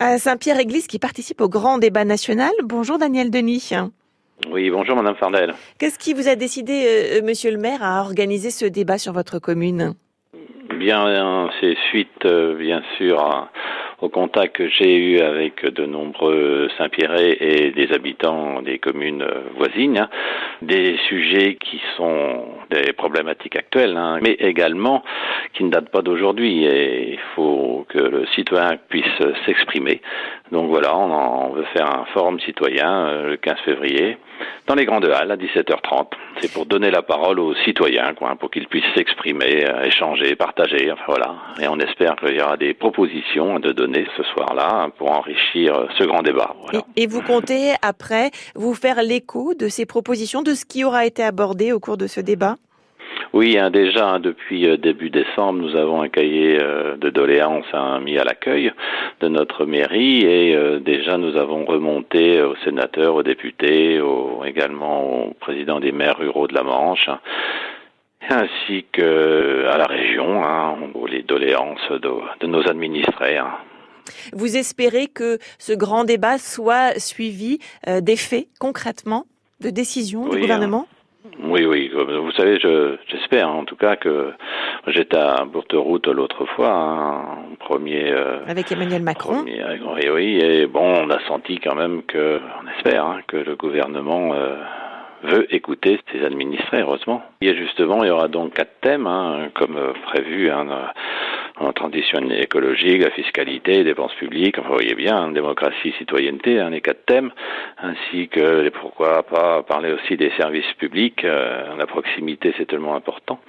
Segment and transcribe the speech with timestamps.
[0.00, 2.52] À Saint-Pierre-Église qui participe au grand débat national.
[2.62, 3.70] Bonjour Daniel Denis.
[4.48, 5.54] Oui, bonjour Madame Fardel.
[5.80, 9.40] Qu'est-ce qui vous a décidé, euh, Monsieur le maire, à organiser ce débat sur votre
[9.40, 9.94] commune?
[10.78, 13.50] Bien, c'est suite, euh, bien sûr, à
[14.00, 19.26] au contact que j'ai eu avec de nombreux Saint-Pierre et des habitants des communes
[19.56, 20.08] voisines,
[20.62, 25.02] des sujets qui sont des problématiques actuelles, hein, mais également
[25.54, 26.64] qui ne datent pas d'aujourd'hui.
[26.64, 29.04] Et il faut que le citoyen puisse
[29.46, 30.00] s'exprimer.
[30.52, 34.16] Donc voilà, on, veut faire un forum citoyen euh, le 15 février
[34.66, 36.08] dans les grandes halles à 17h30.
[36.40, 40.90] C'est pour donner la parole aux citoyens, pour qu'ils puissent s'exprimer, euh, échanger, partager.
[40.92, 41.34] Enfin voilà.
[41.60, 45.86] Et on espère qu'il y aura des propositions de donner ce soir-là pour enrichir euh,
[45.98, 46.54] ce grand débat.
[46.96, 51.22] Et, vous comptez après vous faire l'écho de ces propositions, de ce qui aura été
[51.22, 52.56] abordé au cours de ce débat?
[53.34, 57.66] Oui, hein, déjà hein, depuis euh, début décembre, nous avons un cahier euh, de doléances
[57.74, 58.72] hein, mis à l'accueil
[59.20, 64.00] de notre mairie et euh, déjà nous avons remonté aux sénateurs, aux députés,
[64.46, 67.10] également au président des maires ruraux de la Manche
[68.30, 70.42] ainsi que à la région,
[71.08, 73.38] les doléances de, nos administrés.
[74.34, 79.24] Vous espérez que ce grand débat soit suivi d'effets concrètement,
[79.60, 80.86] de décisions du gouvernement?
[81.40, 81.90] Oui, oui.
[81.92, 82.58] Vous savez,
[83.08, 84.32] j'espère en tout cas que
[84.86, 87.22] j'étais à Bourteroute l'autre fois, hein,
[87.58, 88.10] premier.
[88.10, 89.44] Euh, Avec Emmanuel Macron.
[89.44, 90.38] oui, oui.
[90.40, 94.34] Et bon, on a senti quand même que, on espère, hein, que le gouvernement.
[94.34, 94.56] Euh,
[95.24, 97.24] veut écouter ses administrés, heureusement.
[97.40, 100.66] Et justement, il y aura donc quatre thèmes, hein, comme prévu, hein,
[101.60, 106.70] en transition écologique, la fiscalité, les dépenses publiques, vous voyez bien, hein, démocratie, citoyenneté, hein,
[106.70, 107.30] les quatre thèmes,
[107.82, 113.40] ainsi que pourquoi pas parler aussi des services publics, euh, la proximité c'est tellement important,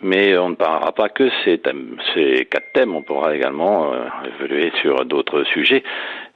[0.00, 4.04] mais on ne parlera pas que ces, thèmes, ces quatre thèmes, on pourra également euh,
[4.36, 5.82] évoluer sur d'autres sujets,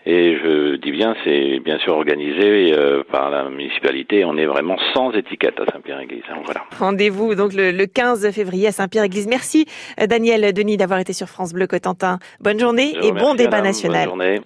[0.07, 4.25] et je dis bien, c'est bien sûr organisé euh, par la municipalité.
[4.25, 6.23] On est vraiment sans étiquette à Saint-Pierre-Église.
[6.45, 6.63] Voilà.
[6.79, 9.27] Rendez-vous donc le, le, 15 février à Saint-Pierre-Église.
[9.27, 9.67] Merci
[9.99, 12.19] Daniel Denis d'avoir été sur France Bleu Cotentin.
[12.41, 14.09] Bonne journée et bon débat national.
[14.09, 14.41] Bonne journée.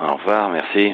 [0.00, 0.92] Au revoir, merci.